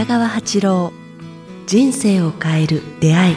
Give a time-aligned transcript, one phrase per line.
[0.00, 0.92] 北川八郎
[1.66, 3.36] 人生を変える出会い。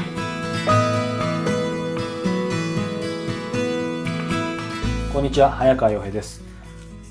[5.11, 6.41] こんにちは早川洋平です。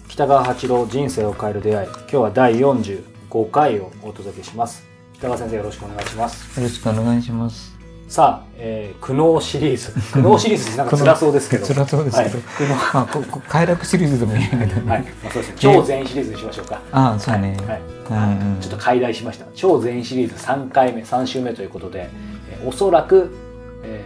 [0.09, 1.89] 北川八郎人生を変える出会い。
[1.89, 4.87] 今日は第45回をお届けします。
[5.13, 6.59] 北川先生よろしくお願いします。
[6.59, 7.82] よろしくお願いします。
[8.13, 9.91] さあ、えー、苦悩シリーズ。
[10.13, 11.67] 苦悩シリーズってなんか 辛そうですけど。
[11.67, 12.39] 辛そうですけど。
[12.39, 12.69] はい、苦悩。
[12.69, 14.91] まあ、ここ快楽シリーズでもいいけどね。
[14.91, 15.55] はい、まあ、そうですね。
[15.57, 16.83] 超全シリーズにしましょうか。
[16.93, 17.57] ああ、そうね。
[17.67, 17.81] はい。
[18.11, 18.61] うんうん。
[18.61, 19.47] ちょっと解題しました。
[19.55, 22.11] 超全シリーズ3回目3週目ということで、
[22.51, 23.35] えーおそらく、
[23.83, 24.05] え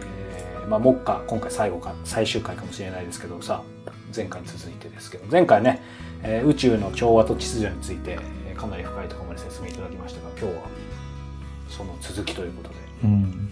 [0.65, 5.25] ーまあ、目下今回最後か最終回かもしれないですけどさあ前回に続いてですけど。
[5.29, 5.81] 前回ね、
[6.23, 10.61] えー宇宙の調和と秩序について、えーかなり深いところまで説明いただきましたが今日は
[11.67, 12.75] その続きということで。
[13.03, 13.49] うん。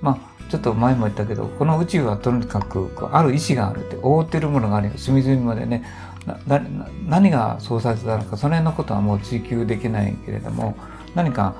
[0.00, 4.92] まあ、ちょっと前も言ったけど、この宇宙はとにかく、ある意志があるって、覆ってるものがあるよ。
[4.96, 5.84] 隅々までね。
[6.26, 6.66] なな
[7.06, 10.76] 何が操作されたのか、その辺のことはもう追求できないけれども、
[11.14, 11.54] 何か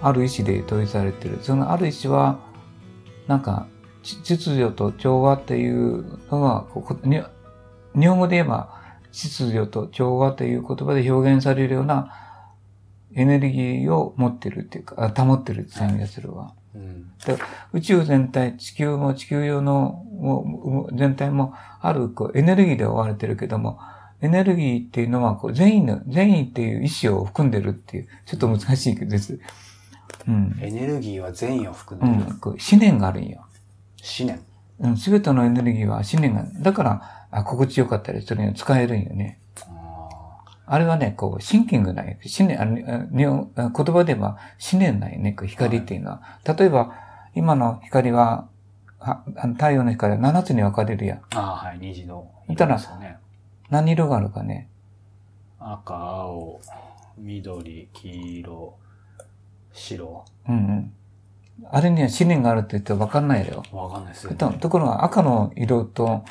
[0.00, 1.38] ある意志で統一されてる。
[1.42, 2.38] そのある意志は、
[3.26, 3.66] なんか、
[4.02, 7.20] 秩序と調和っていうのが、ここに
[7.98, 8.70] 日本語で言えば、
[9.10, 12.12] 秩序と調和という言葉で表現されるような
[13.14, 16.54] エネルギーを持ってるっていうか、保ってるって感じがするわ。
[16.76, 17.06] うん
[17.72, 20.04] 宇宙全体、地球も地球上の
[20.92, 23.78] 全体もあるこうエネルギーで覆われてるけども、
[24.20, 29.38] エネルギーっていうのはこう善意の、善意っていう意志を含んでるっていう、ちょっと難しいです。
[30.26, 30.56] うん。
[30.60, 32.38] エネルギーは善意を含うんでる、ん。
[32.38, 33.44] こう思念があるんよ。
[34.18, 34.40] 思念
[34.80, 34.96] うん。
[34.96, 39.38] すべてのエネルギーは思念が、だから、あ心地よかったりするには使えるんよね。
[40.66, 42.16] ああれはね、こう、シンキングなんよ。
[42.38, 44.38] 思念、あの言葉では
[44.72, 46.22] 思念なんよね、こう光っていうのは。
[46.44, 46.92] 例えば、
[47.34, 48.48] 今の光は、
[48.98, 49.22] は
[49.54, 51.18] 太陽の光は7つに分かれるやん。
[51.18, 52.80] ーあーはい虹のいたら
[53.70, 54.68] 何色があるかね。
[55.60, 56.60] 赤青
[57.18, 58.74] 緑黄色
[59.72, 60.92] 白うんうん。
[61.70, 63.62] あれには思念があるって言って分かんないよ。
[63.72, 64.36] わかんないですよ、ね。
[64.36, 66.24] とところが赤の色と、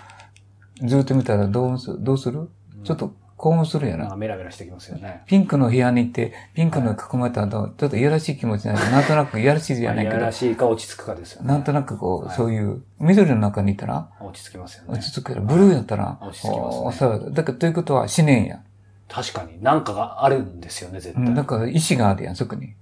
[0.82, 2.50] ずっと見たらどうすどうする？
[2.84, 4.04] ちょっと興奮するやな。
[4.04, 5.24] なんかメラメラしてきますよね。
[5.26, 8.92] ピンクの部屋に行って、ピンクの囲まれたら、ちょっといやらしい気持ちになる。
[8.92, 11.48] なんとなくいやらしいじゃないけどまあいやら、しいか落ち着くかですよね。
[11.50, 15.12] なんとなくこう、はいそういう、緑の中にいたら、落ち着きますよね落。
[15.12, 18.62] ち着くブルーやったら、落ち着きますそうだから、ということは思念や。
[19.10, 21.24] 確かに何かがあるんですよね、絶対。
[21.24, 22.74] うん、だから意志があるやん、そこに。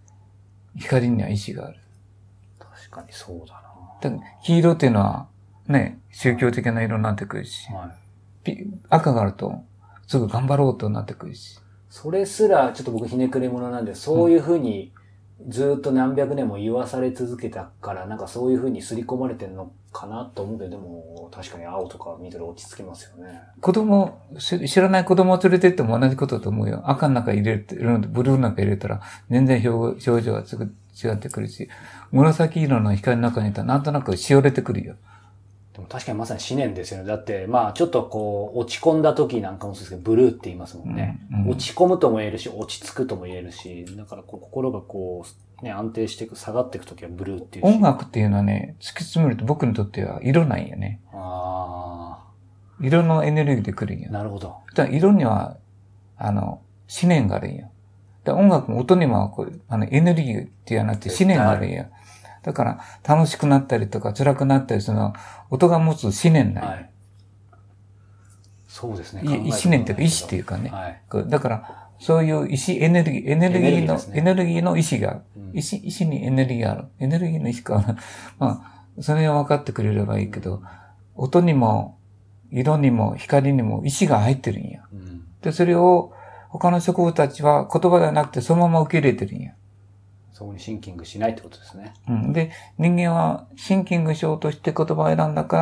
[0.77, 1.77] 光には意志がある。
[2.59, 3.61] 確かにそうだ
[4.01, 5.27] だから黄色っていうのは、
[5.67, 7.79] ね、宗教的な色になってくるし、な。
[7.79, 7.89] はい。
[8.43, 9.63] ピ赤があると、
[10.07, 11.59] すぐ頑張ろうとなってくるし。
[11.89, 14.91] それすら、ちょっと僕ひねくれ者なんで、そういうふうに
[15.47, 23.41] ずっと何百年も言わされ続けたから、なんかそういうふうに刷り込まれてんのかなと思うけど、でも確かに青とか緑落ち着きますよね。
[23.61, 26.81] 子供、し知らない子供を連れてっても同じことだと思うよ。
[26.85, 31.69] 赤の中入れてるのとブルーの中入れたら、全然表表情がすぐ違ってくるし、
[32.11, 34.95] 紫色の光の中にいたらなんとなくしおれてくるよ。
[35.73, 37.07] でも確かにまさに思念ですよね。
[37.07, 41.19] だって、まあちょっとこう、落ち込んだ時なんかもそうですけど、ブルーって言いますもんね。
[41.31, 45.25] うんうん落ち込むとも言えるし、落ち着くとも言えるし、だからこう心がこ
[45.61, 47.75] う、ね、安定していく、下がっていく時はブルーっていうし。
[47.75, 51.01] 音楽っていうのはね、突き詰めると僕にとっては色なんよね。
[51.11, 52.19] あ
[52.79, 54.13] 色のエネルギーで来るんよあ、。
[54.13, 54.55] なるほど。
[54.75, 55.57] だ色には、
[56.17, 56.61] あの、
[57.01, 57.71] 思念があるんよ。
[58.23, 61.87] で音楽も音にもこうあのエネルギーっていうのはなくて思念があるんよ。
[62.43, 65.15] だから、楽しくなったりとか辛くなったりするのは、
[65.49, 66.61] 音が持つ思念な。
[66.61, 66.89] はい。
[68.67, 69.21] そうですね。
[69.25, 70.69] 思念っていうか、意志っていうかね。
[70.69, 71.01] はい。
[71.29, 75.21] だから、そういう意志、エネルギー、エネルギーの、エネルギーねの意志が
[75.53, 76.85] 意志、意志にエネルギーがある。
[76.99, 77.97] エネルギーの意志か。
[78.39, 80.61] まあ、それが分かってくれればいいけど、
[81.15, 81.97] 音にも、
[82.51, 84.81] 色にも、光にも意志が入ってるんや。
[84.91, 86.13] うんで、それを、
[86.49, 89.53] 他の植物たちは言葉ではなくてそのまま受け入れてるんや。
[90.33, 91.93] そこにシンキングしないってことですね。
[92.09, 92.33] うん。
[92.33, 95.57] で、人間はシンキングしようとして言葉を選んだか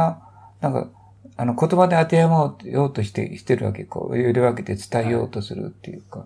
[0.62, 0.90] ら、なんか、
[1.38, 3.84] あの、言葉で当てはまようとして、してるわけ。
[3.84, 6.26] こう、より分けて伝えようとするっていうか。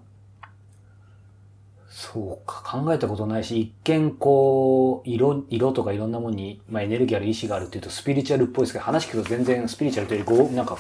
[1.89, 10.77] そうか、考えたことないし、一見こう、色、色とかいろんなものに、まあエネルギーある意志があるっていうとスピリチュアルっぽいですけど、話聞くと全然スピリチュアルというよりご、なんか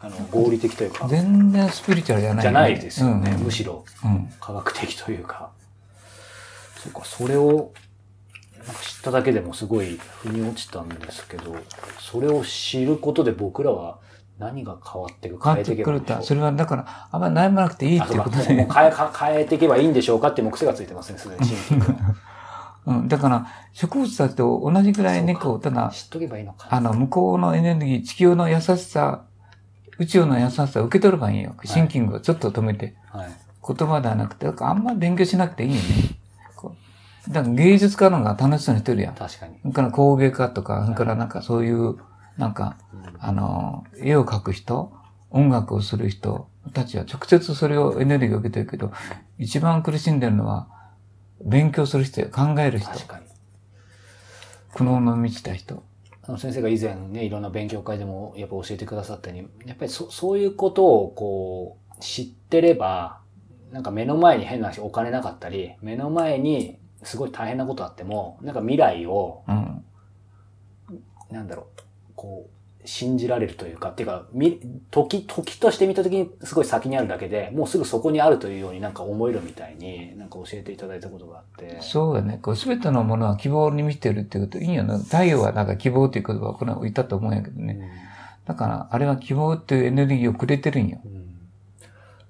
[0.00, 3.32] あの、合理的というか、全然スピリチュアルじゃない、じゃないですよね。
[3.32, 4.28] うんむしろうん。
[4.40, 5.50] 科学的というか。
[6.86, 7.72] そうか、それを、
[8.66, 11.56] なんか知っただけでもすごい腑に落ちたんですけど、
[12.00, 13.98] それを知ることで僕らは
[14.38, 18.44] 何が変わっていく変わってくると、それはだから、あんまり悩まなくていいっていうことで。
[18.44, 21.98] 変えか変えていけばいいんでしょうかっていう癖がついてますね、すでにシンキングの
[22.86, 23.08] うん。
[23.08, 26.68] だから、植物たちと同じぐらいね、こう、ただ、知っとけばいいのか。
[26.70, 29.24] あの、向こうのエネルギー、地球の優しさ、
[29.98, 31.54] 宇宙の優しさを受け取ればいいよ。
[31.64, 32.94] シンキングをちょっと止めて。
[33.10, 33.28] はい。
[33.66, 35.80] 言葉ではなくて、あんまり勉強しなくていいよね。
[37.28, 39.14] だから芸術家の方が楽しそうにしてるやん。
[39.14, 39.58] 確かに。
[39.62, 41.96] それから工芸家とか、それからなんかそういう、
[42.38, 42.76] なんか、
[43.18, 44.92] あの、絵を描く人、
[45.30, 48.92] 音楽をする人たちは直接それをエネルギーを受けてるけど、
[49.38, 50.68] 一番苦しんでるのは、
[51.44, 53.26] 勉強する人や考える人、確かに。
[54.74, 55.82] 苦悩の満ちた人。
[56.22, 63.20] あの先生が以前ね、いろんな勉強会でもやっぱ教えてくださったように、やっぱりそそういうことをこう、知ってれば、
[63.70, 69.84] なんか目の前に変な話お金なかったり、目の前にすごい大変なことあっても、なんか未来を、うん。
[71.30, 71.82] なんだろう、
[72.14, 72.56] こう、
[72.86, 74.60] 信じられるというか、っていうか、み、
[74.90, 81.78] 時、時として見た時にすごい先にあるだけで、もうすぐそこにあるというようになんか思えるみたいに、なんか教えていただいたことがあって。
[81.80, 82.38] そうだね。
[82.40, 84.98] こう、すべてのものは希望に満ちてるっていうこと、いいよね。
[84.98, 87.90] 太陽はなんか希望っていう言葉をこれ言ったと思うんやけどね。
[88.46, 91.00] だから、あれは希望っていうエネルギーをくれてるんよ。
[91.04, 91.12] うん。
[91.12, 91.26] うん。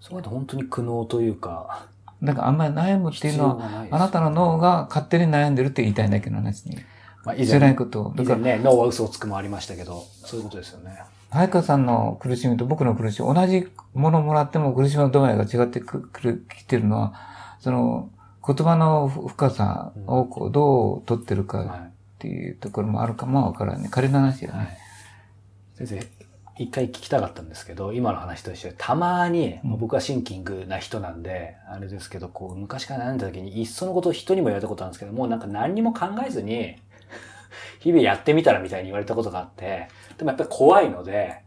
[0.01, 1.87] そうやって本当に苦悩というか、
[2.23, 6.79] だからあんまり悩むっていうのは、あなたの脳が勝手に悩んでるって言いたいだけの話に。
[7.25, 11.03] まあ以辛いこと以前から、ね、脳は嘘をつくもありましたけど、そういうことですよね。
[11.31, 17.15] 早川さんの苦しみと僕の苦しみ、同じものもらっても苦しみの度合いが違ってくくる、きてるのは、
[17.61, 18.11] その、
[18.47, 23.89] 言葉の深さをこうどう取ってるかはっていうところもあるかもわからんね。
[23.91, 24.45] 仮の話い。
[24.45, 24.59] よね。
[24.59, 24.79] はい。
[25.75, 26.07] 先生、
[26.59, 36.77] 一回聞きたかったんですけど、今の話と一緒で、たまに、う僕はシンキングな人なんで、あれですけど、こう、昔から悩んだ時に、いっそのことを人にも言われたことあるんですけど、もうなんか何にも考えずに、
[37.81, 41.43] 日々やってみたらみたいに言われたことがあって、でもやっぱり怖いので、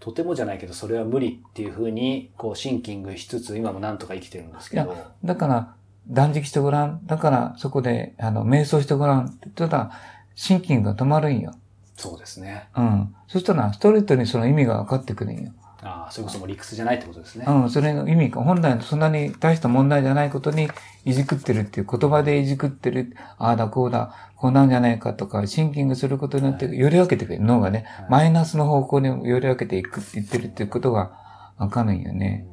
[0.00, 5.74] とてもじゃないけど、それは無理っていうふうに、こう、シンキングしつつ、今もなんとか生きてるんですけど、だから、
[6.08, 7.04] 断食してごらん。
[7.06, 9.90] だから、そこで、あの、瞑想してごらんって言ったら、
[10.34, 11.52] シンキングが止まるんよ。
[11.96, 12.68] そうですね。
[12.76, 13.14] うん。
[13.26, 15.52] そしたら、ストレートにその意味が分かってくるんよ。
[15.82, 17.46] ああ、それこそもう理屈じゃないってことですね。
[17.48, 20.68] うん、それの意味が、本来そんなに大した問題じゃないことに
[21.04, 31.12] いじくってるっていう言葉でいじくってる、ああだこうだ、こうなんじゃないかとか、シンキングすることによって、より分けてくれる脳がね、はいマイナスの方向により分けていくって言ってるっていうことが
[31.56, 32.46] わかるんよね。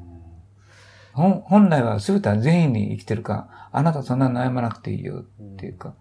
[1.13, 5.95] 本本来は全ては善意に生きてるから、あなたそんな悩まなくていいよっていうか。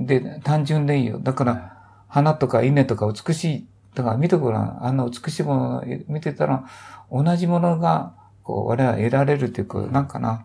[0.00, 1.18] で、単純でいいよ。
[1.18, 1.77] だから、は
[2.08, 3.66] 花とか稲とか美しい。
[3.94, 4.84] だから見てごらん。
[4.84, 6.64] あの美しいものを見てたら、
[7.10, 10.44] 同じものが、こう、我々は得られるっていうか、なんかな。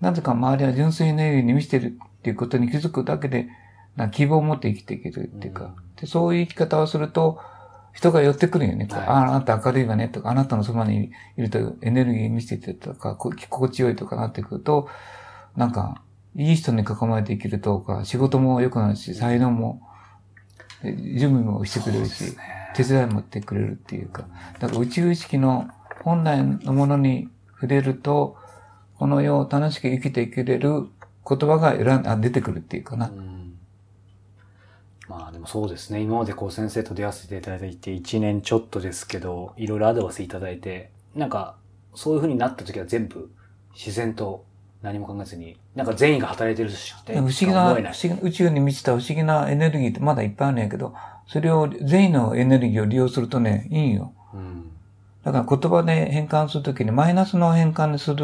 [0.00, 3.48] なぜか周りは純粋エネルギーに満ちてるっていうことに気づくだけで、
[3.96, 7.40] な希望を持って生きていけるっていうか、でそういう生き方をすると、
[7.92, 8.86] 人が寄ってくるよね。
[8.86, 14.88] こうはいああ、あなた明るいわねとか、あなたのそばにいるとエネルギー見せてとか、こう心地よいとかなってくると、
[15.56, 16.02] なんか、
[16.36, 19.87] いい人に囲まれて生きるとか、仕事も良くなるし、才能も、え
[20.82, 22.36] 準備もしてくれるし、
[22.74, 24.26] 手伝いもってくれるっていうか、
[24.60, 25.68] だから宇宙意識の
[26.04, 28.36] 本来のものに触れると、
[28.96, 30.88] この世を楽しく生きていけれる
[31.28, 33.08] 言葉が選んあ出てくるっていうかな。
[33.08, 33.38] うん
[35.08, 36.02] まあでもそうですね。
[36.02, 41.56] 今までこう先生と出会わせていただいて1年ちょっとですけど、いろいろアドバイスいただいて、なんか
[41.94, 43.30] そういう風になった時は全部
[43.74, 44.44] 自然と
[44.82, 50.94] 何も考えずに、なんか善意が働いてるしって不思議な、不思えな宇宙に満ちた不思議なエネルギーってまだいっぱいあるんやけど、
[51.26, 54.12] それを善意のエネルギーを利用するとね、いいんよ。
[54.34, 54.64] うん
[55.24, 58.16] だから言葉で変換するときにマイナスの変換にする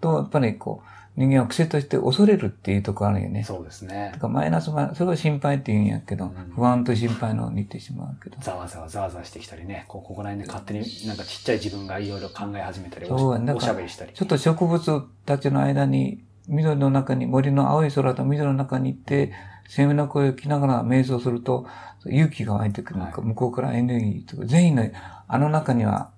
[0.00, 3.42] と、やっぱりこう、人間は癖として恐れるっていうところあるよね。
[3.44, 4.18] そうですねだ。
[4.18, 8.36] からマイナスが、それを心配って言うんやけど、うん不安と心配の似てしまうけど。
[8.40, 14.12] ざわざわざわざわしてきたりね、こうここら辺で勝手になんかちっちゃい自分がいろいろ考え始めたり、おしそうだからおしゃべりしたり。
[14.12, 19.32] ちょっと植物たちの間に、緑の中に、森の青い空と緑の中に行って、
[19.68, 21.66] セミの声を聞きながら瞑想すると、
[22.06, 23.00] 勇気が湧いてくる。
[23.00, 24.88] はい向こうからエネルギーとか、善意の、
[25.28, 26.10] あの中には、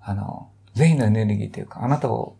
[0.00, 2.36] あの、善意のエネルギーというか、あなたを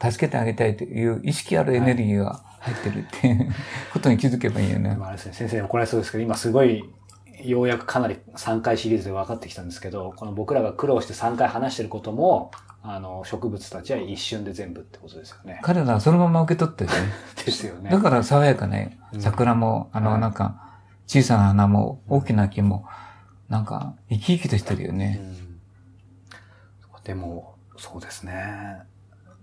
[0.00, 3.52] 助けてあげたいという意識あるエネルギーが入ってるっていう
[3.92, 4.96] ことに気づけばいいよねで。
[4.96, 6.84] もあれですね、先生に怒られそうですけど、今すごい、
[7.44, 12.50] ようやくかなり3回シリーズで分かってきたんですけど、この僕らが苦労して3回話してることも、
[12.82, 15.60] あの、植物たちは一瞬で全部ってことですよね。
[15.62, 17.12] 彼らはそのまま受け取ってるよね。
[17.44, 17.90] ですよね。
[17.90, 20.70] だから爽やかねう、ん桜も、あの、はいなんか、
[21.06, 22.86] 小さな花も、大きな木も、
[23.48, 25.18] なんか、生き生きとしてるよね。
[25.22, 25.50] うん
[27.04, 28.82] でも、そうですね。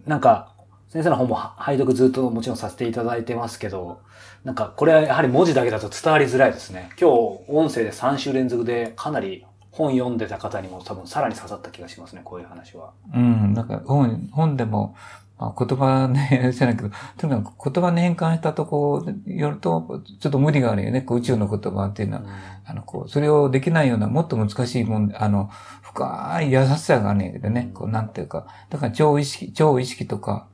[0.07, 0.53] なんか、
[0.89, 3.99] 先生の本も拝読ずっともちろんさせていただいてますけど、
[4.45, 6.89] なんかこれはやはり文字だけだと伝わりづらいですね。
[6.99, 12.93] 今日音声で3週連続でかなり本読んでた方にも多分さらに刺さった気がしますね、こういう話は。
[13.13, 14.95] うん、なんか本、本でも、
[15.39, 21.01] まあ、言葉ね、じゃないけど、とにかく言葉に変換したとこによると、ちょっと無理があるよね。
[21.01, 22.23] こう宇宙の言葉っていうのは。
[22.65, 25.49] あの、こう、それをできないような、もっと難しいもん、あの、
[25.83, 27.69] 深い優しさがあるんやけどね。
[27.73, 28.47] こう、なんていうか。
[28.69, 30.47] だから、超意識、超意識とか、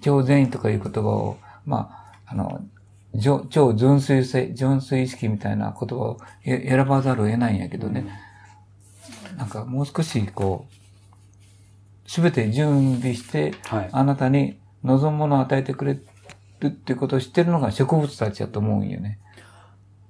[0.00, 1.36] 超善意とかいう言葉を、
[1.66, 2.62] まあ、あの、
[3.50, 8.06] 超純粋性、純粋意識みたいな言葉をえ選ばざるを得ないんやけどね。
[9.36, 10.81] なんかもう少しこう、
[12.06, 13.88] すべて準備して、はい。
[13.92, 16.00] あなたに望むものを与えてくれ
[16.60, 19.18] るっていうことを知ってるのが植物たちだと思うんよね。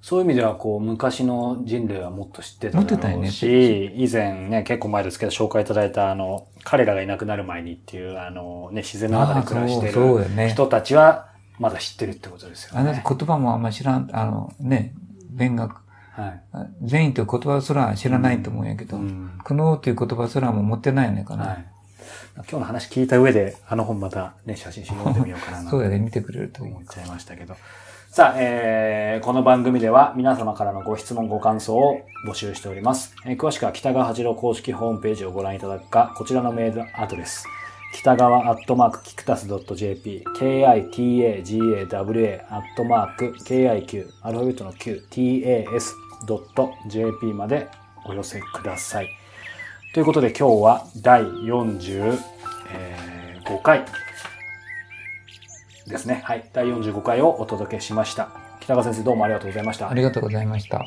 [0.01, 13.03] そういう意味では、こう、昔の人類はもっと知ってた持ってたよねし、以前ね、結構前ですけど、紹介いただいた、あの、彼らがいなくなる前にっていう、あの、ね、自然の中で暮らしてる人たちは、まだ知ってるってことですよあなたね。
[13.07, 14.93] 言葉もあんまり知らん、あのね、
[15.29, 16.43] 勉学、はい。
[16.81, 21.45] 善意という言葉すら知らないと思うんやけど、うん苦悩という言葉すらも持ってないよねかな。
[21.45, 21.65] はい。
[22.35, 27.55] 今日の話聞いた上で、あの本またね、写真集読んでみようかなそうやね、見てくれると思っちゃいましたけど。
[28.09, 33.15] さあ、えー、この番組では皆様からのご質問、ご感想を募集しております。
[33.25, 37.47] えー詳しくは北川八郎公式ホームページをご覧いただくか、こちらのメールアドレス、
[37.93, 45.01] 北川アットマークキクタス .jp、kitagawa アットマーク kiq、アルファベットの q、
[46.27, 47.67] tas.jp まで
[48.05, 49.09] お寄せください。
[49.93, 52.17] ということで今日は第45
[53.61, 53.85] 回
[55.85, 56.23] ですね。
[56.25, 56.49] はい。
[56.51, 58.29] 第45回をお届けしました。
[58.59, 59.93] 北川先生どうもありがとうございましたあ。
[59.93, 60.83] りがとうございました。